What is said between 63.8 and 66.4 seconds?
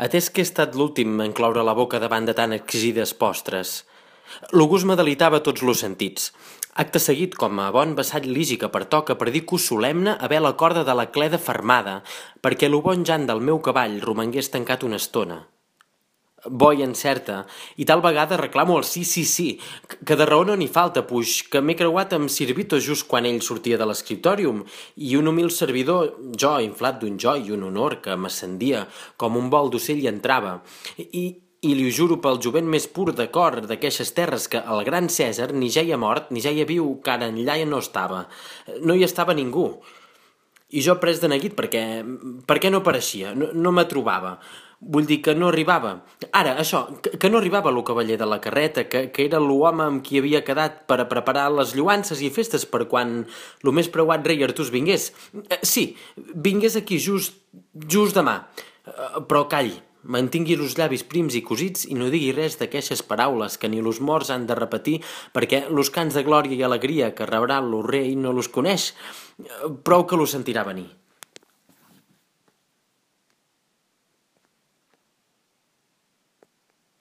los morts han de repetir perquè los cants de